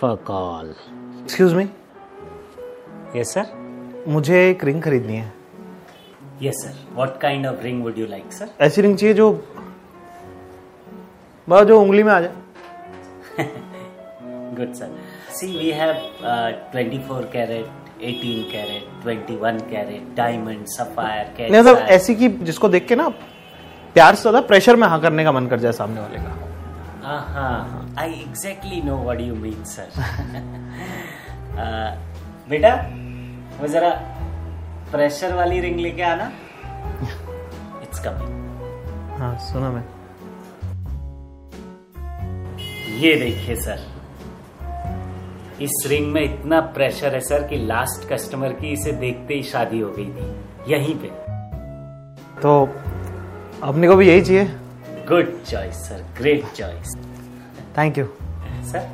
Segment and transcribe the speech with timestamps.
[0.00, 0.68] Fuck all
[1.22, 1.64] excuse me
[3.16, 5.32] yes sir मुझे एक ring खरीदनी है।
[6.42, 9.30] Yes sir what kind of ring would you like sir ऐसी ring चाहिए जो
[11.48, 13.48] बस जो उंगली में आ जाए।
[14.56, 14.96] Good sir
[15.34, 15.94] see we have
[16.74, 17.66] 24 carat
[18.02, 23.08] 18 carat 21 carat diamond sapphire नहीं मतलब ऐसी की जिसको देख के ना
[23.94, 26.48] प्यार से ज़्यादा प्रेशर में हाँ करने का मन कर जाए सामने वाले का।
[27.02, 29.88] हाँ I exactly know what you mean sir
[32.50, 32.74] बेटा
[33.60, 33.90] वो जरा
[34.92, 36.30] प्रेशर वाली रिंग लेके आना।
[37.82, 39.84] इट्स कमिंग हाँ सुना मैं।
[43.00, 43.88] ये देखिए सर
[45.62, 49.80] इस रिंग में इतना प्रेशर है सर कि लास्ट कस्टमर की इसे देखते ही शादी
[49.80, 51.08] हो गई थी। यहीं पे।
[52.40, 52.52] तो
[53.62, 54.44] अपने को भी यही चाहिए?
[55.10, 56.96] Good choice sir great choice
[57.78, 58.06] thank you
[58.72, 58.88] sir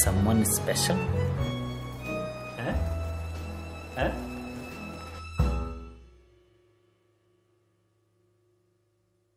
[0.00, 0.96] someone special?
[2.58, 2.74] Huh?
[3.96, 4.10] Huh?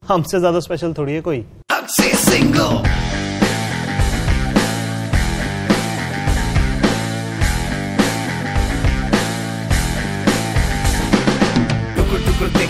[0.04, 1.46] हमसे ज़्यादा स्पेशल थोड़ी है कोई?
[1.72, 3.13] टुकुर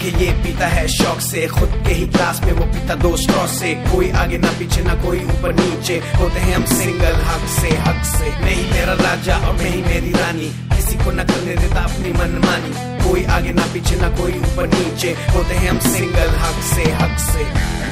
[0.03, 3.47] टुकुर ये पीता है शौक से। खुद के ही क्लास में वो पीता दो स्ट्रॉ
[3.47, 7.69] से। कोई आगे ना पीछे, ना कोई ऊपर नीचे। होते हैं हम सिंगल हक से
[7.69, 12.13] हक से। नहीं मेरा राजा और नहीं मेरी रानी। किसी को न करने देता, अपनी
[12.13, 16.83] मनमानी। कोई आगे ना पीछे, ना कोई ऊपर नीचे। होते हैं हम सिंगल हक से
[16.83, 17.82] हक से।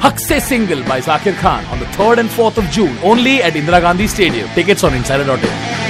[0.00, 3.52] Haq Se Single by Zakir Khan on the 3rd and 4th of June only at
[3.52, 4.48] Indira Gandhi Stadium.
[4.54, 5.89] Tickets on insider.in.